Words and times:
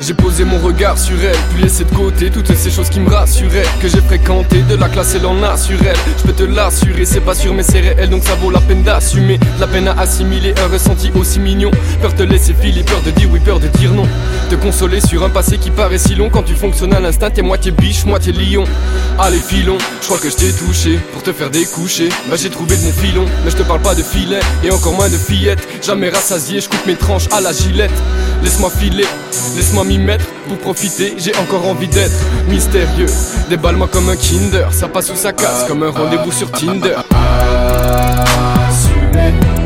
J'ai 0.00 0.14
posé 0.14 0.44
mon 0.44 0.58
regard 0.58 0.96
sur 0.96 1.16
elle, 1.22 1.36
puis 1.52 1.62
laissé 1.62 1.84
de 1.84 1.90
côté 1.90 2.30
toutes 2.30 2.54
ces 2.54 2.70
choses 2.70 2.88
qui 2.88 3.00
me 3.00 3.10
rassuraient. 3.10 3.66
Que 3.80 3.88
j'ai 3.88 4.00
fréquenté, 4.00 4.62
de 4.62 4.76
la 4.76 4.88
classe 4.88 5.16
et 5.16 5.18
l'en 5.18 5.34
naturel. 5.34 5.96
Je 6.18 6.22
peux 6.22 6.32
te 6.32 6.44
l'assurer, 6.44 7.04
c'est 7.04 7.20
pas 7.20 7.34
sûr 7.34 7.52
mais 7.52 7.64
c'est 7.64 7.80
réel, 7.80 8.08
donc 8.08 8.22
ça 8.22 8.34
vaut 8.36 8.50
la 8.50 8.60
peine 8.60 8.84
d'assumer. 8.84 9.40
La 9.58 9.66
peine 9.66 9.88
à 9.88 9.98
assimiler 9.98 10.54
un 10.64 10.68
ressenti 10.68 11.10
aussi 11.18 11.40
mignon. 11.40 11.72
Peur 12.00 12.12
de 12.14 12.24
laisser 12.24 12.54
filer, 12.54 12.84
peur 12.84 13.02
de 13.02 13.10
dire 13.10 13.28
oui, 13.32 13.40
peur 13.40 13.58
de 13.58 13.66
dire 13.66 13.92
non. 13.92 14.06
Te 14.48 14.54
consoler 14.54 15.00
sur 15.00 15.24
un 15.24 15.30
passé 15.30 15.58
qui 15.58 15.70
paraît 15.70 15.98
si 15.98 16.14
long 16.14 16.30
quand 16.30 16.44
tu 16.44 16.54
fonctionnes 16.54 16.94
à 16.94 17.00
l'instinct, 17.00 17.30
t'es 17.30 17.42
moitié 17.42 17.72
biche, 17.72 18.04
moitié 18.04 18.32
lion. 18.32 18.64
Allez 19.18 19.40
filons, 19.40 19.78
je 20.00 20.06
crois 20.06 20.18
que 20.18 20.30
je 20.30 20.36
t'ai 20.36 20.52
touché 20.52 21.00
pour 21.12 21.24
te 21.24 21.32
faire 21.32 21.50
découcher. 21.50 22.08
Bah 22.30 22.36
j'ai 22.36 22.50
trouvé 22.50 22.76
de 22.76 22.82
mon 22.84 22.92
filon, 22.92 23.24
mais 23.44 23.50
je 23.50 23.56
te 23.56 23.62
parle 23.64 23.82
pas 23.82 23.96
de 23.96 24.02
filet 24.04 24.40
et 24.62 24.70
encore 24.70 24.92
moins 24.92 25.08
de 25.08 25.18
fillettes. 25.18 25.66
Jamais 25.82 26.08
rassasié, 26.08 26.60
je 26.60 26.68
coupe 26.68 26.86
mes 26.86 26.94
tranches 26.94 27.26
à 27.32 27.40
la 27.40 27.52
gilette. 27.52 27.90
Laisse-moi 28.42 28.70
filer, 28.70 29.06
laisse-moi 29.56 29.84
m'y 29.84 29.98
mettre 29.98 30.24
pour 30.48 30.58
profiter. 30.58 31.14
J'ai 31.18 31.34
encore 31.36 31.66
envie 31.66 31.88
d'être 31.88 32.16
mystérieux. 32.48 33.06
Déballe-moi 33.50 33.88
comme 33.92 34.08
un 34.08 34.16
Kinder, 34.16 34.68
ça 34.72 34.88
passe 34.88 35.10
ou 35.10 35.16
ça 35.16 35.32
casse 35.32 35.64
comme 35.66 35.82
un 35.82 35.90
rendez-vous 35.90 36.32
sur 36.32 36.50
Tinder. 36.50 36.96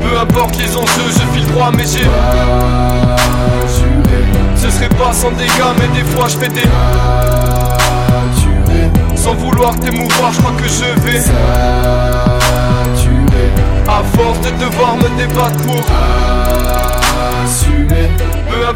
Peu 0.00 0.18
importe 0.18 0.58
les 0.58 0.76
enjeux, 0.76 1.10
je 1.10 1.38
file 1.38 1.46
droit, 1.52 1.70
mais 1.76 1.84
j'ai. 1.84 2.06
Ce 4.56 4.70
serait 4.70 4.88
pas 4.90 5.12
sans 5.12 5.30
dégâts, 5.32 5.74
mais 5.78 5.88
des 5.98 6.04
fois 6.10 6.28
je 6.28 6.36
fais 6.36 6.48
des. 6.48 6.68
Sans 9.16 9.34
vouloir 9.34 9.78
t'émouvoir, 9.80 10.32
je 10.32 10.40
crois 10.40 10.52
que 10.52 10.68
je 10.68 11.00
vais. 11.00 11.22
À 13.88 14.02
force 14.16 14.40
de 14.40 14.50
devoir 14.62 14.96
me 14.96 15.08
débattre 15.16 15.56
pour. 15.64 15.82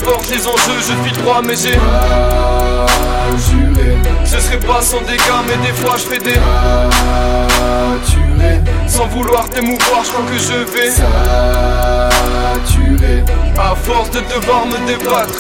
Peu 0.03 0.08
importe 0.08 0.31
les 0.31 0.47
enjeux, 0.47 0.81
je 0.81 1.08
file 1.08 1.22
droit, 1.22 1.42
mais 1.42 1.55
j'ai. 1.55 1.78
Ce 4.25 4.56
pas 4.67 4.83
sans 4.83 5.00
dégâts, 5.03 5.20
mais 5.47 5.67
des 5.67 5.72
fois 5.72 5.97
je 5.97 6.03
fais 6.03 6.19
des. 6.19 6.39
Sans 8.86 9.06
vouloir 9.06 9.48
t'émouvoir, 9.48 10.05
je 10.05 10.11
crois 10.11 10.25
que 10.30 10.39
je 10.39 10.64
vais. 10.73 11.91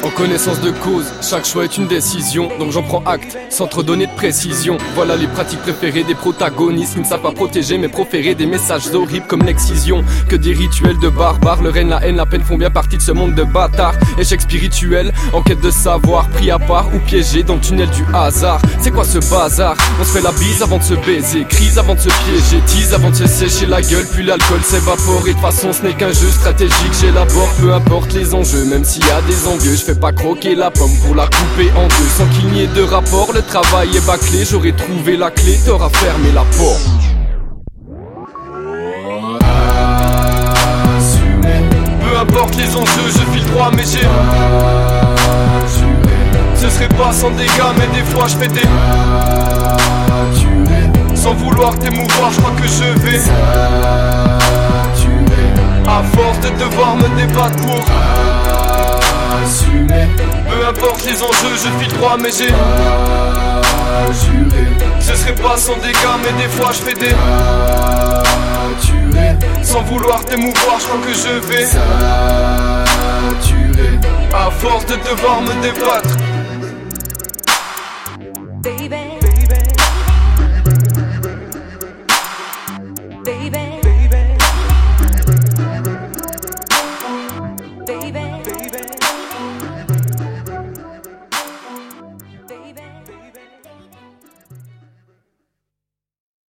En 0.04 0.10
connaissance 0.10 0.60
de 0.60 0.70
cause, 0.70 1.06
chaque 1.22 1.46
choix 1.46 1.64
est 1.64 1.78
une 1.78 1.86
décision. 1.86 2.50
Donc 2.58 2.70
j'en 2.70 2.82
prends 2.82 3.02
acte, 3.06 3.38
sans 3.48 3.66
trop 3.66 3.82
donner 3.82 4.06
de 4.06 4.12
précision. 4.12 4.76
Voilà 4.94 5.16
les 5.16 5.26
pratiques 5.26 5.60
préférées 5.60 6.04
des 6.04 6.14
protagonistes 6.14 6.94
qui 6.94 7.00
ne 7.00 7.04
savent 7.04 7.22
pas 7.22 7.32
protéger, 7.32 7.78
mais 7.78 7.88
proférer 7.88 8.34
des 8.34 8.46
messages 8.46 8.88
horribles 8.92 9.26
comme 9.26 9.42
l'excision. 9.42 10.04
Que 10.28 10.36
des 10.36 10.52
rituels 10.52 10.98
de 10.98 11.08
barbares, 11.08 11.62
le 11.62 11.70
règne, 11.70 11.88
la 11.88 12.04
haine, 12.04 12.16
la 12.16 12.26
peine 12.26 12.42
font 12.42 12.56
bien 12.56 12.70
partie 12.70 12.96
de 12.96 13.02
ce 13.02 13.12
monde 13.12 13.34
de 13.34 13.42
bâtards. 13.42 13.94
Échec 14.18 14.42
spirituel, 14.42 15.12
en 15.32 15.42
quête 15.42 15.60
de 15.60 15.70
savoir, 15.70 16.28
pris 16.28 16.50
à 16.50 16.58
part 16.58 16.86
ou 16.94 16.98
piégé 16.98 17.42
dans 17.42 17.54
le 17.54 17.60
tunnel 17.60 17.88
du 17.90 18.04
hasard. 18.14 18.60
C'est 18.80 18.90
quoi 18.90 19.04
ce 19.04 19.18
bazar? 19.30 19.76
On 20.00 20.04
se 20.04 20.10
fait 20.10 20.22
la 20.22 20.32
bise 20.32 20.62
avant 20.62 20.78
de 20.78 20.82
se 20.82 20.94
baiser, 20.94 21.44
crise 21.48 21.78
avant 21.78 21.94
de 21.94 22.00
se 22.00 22.08
piéger, 22.08 22.62
tease 22.66 22.92
avant 22.92 23.10
de 23.10 23.16
se 23.16 23.26
sécher 23.26 23.66
la 23.66 23.80
gueule, 23.80 24.06
puis 24.12 24.24
l'alcool 24.24 24.60
s'évapore. 24.62 25.26
Et 25.26 25.34
de 25.34 25.40
façon, 25.40 25.72
ce 25.72 25.82
n'est 25.82 25.94
qu'un 25.94 26.12
jeu 26.12 26.28
stratégique, 26.30 26.92
j'élabore, 27.00 27.48
peu 27.60 27.72
importe 27.72 28.12
les 28.12 28.34
même 28.66 28.84
s'il 28.84 29.06
y 29.06 29.10
a 29.10 29.20
des 29.22 29.46
envieux, 29.46 29.76
je 29.76 29.82
fais 29.84 29.94
pas 29.94 30.10
croquer 30.10 30.56
la 30.56 30.70
pomme 30.70 30.90
pour 31.04 31.14
la 31.14 31.26
couper 31.26 31.70
en 31.76 31.86
deux. 31.86 32.08
Sans 32.16 32.26
qu'il 32.26 32.48
n'y 32.48 32.62
ait 32.62 32.66
de 32.66 32.82
rapport, 32.82 33.32
le 33.32 33.40
travail 33.40 33.96
est 33.96 34.04
bâclé, 34.04 34.44
j'aurais 34.44 34.72
trouvé 34.72 35.16
la 35.16 35.30
clé, 35.30 35.60
t'auras 35.64 35.90
fermé 35.90 36.32
la 36.34 36.42
porte. 36.58 36.80
Peu 42.00 42.18
importe 42.18 42.56
les 42.56 42.74
enjeux, 42.74 43.08
je 43.08 43.32
file 43.32 43.46
droit, 43.52 43.70
mais 43.76 43.84
j'ai. 43.84 44.08
Ce 46.56 46.68
serait 46.68 46.88
pas 46.88 47.12
sans 47.12 47.30
dégâts, 47.30 47.72
mais 47.78 47.86
des 47.96 48.04
fois 48.10 48.26
je 48.26 48.36
fais 48.36 48.48
des. 48.48 48.66
Sans 51.14 51.34
vouloir 51.34 51.78
t'émouvoir, 51.78 52.32
je 52.32 52.40
crois 52.40 52.54
que 52.60 52.66
je 52.66 52.98
vais. 53.02 53.20
À 55.86 56.02
force 56.16 56.40
de 56.40 56.48
devoir 56.58 56.96
me 56.96 57.08
débattre 57.16 57.56
pour. 57.56 58.21
Peu 60.48 60.66
importe 60.66 61.04
les 61.04 61.22
enjeux, 61.22 61.56
je 61.56 61.84
file 61.84 61.92
droit, 61.98 62.16
mais 62.20 62.30
j'ai. 62.30 62.52
Ce 65.00 65.14
serait 65.16 65.34
pas 65.34 65.56
sans 65.56 65.76
dégâts, 65.76 66.16
mais 66.22 66.42
des 66.42 66.48
fois 66.48 66.70
je 66.72 66.82
fais 66.82 66.94
des. 66.94 67.14
Sans 69.62 69.82
vouloir 69.82 70.24
t'émouvoir, 70.24 70.78
je 70.78 70.84
crois 70.86 71.00
que 71.06 71.12
je 71.12 71.34
vais. 71.46 71.68
À 74.34 74.50
force 74.50 74.86
de 74.86 74.96
devoir 74.96 75.40
me 75.42 75.62
débattre. 75.62 76.16
baby. 78.62 79.11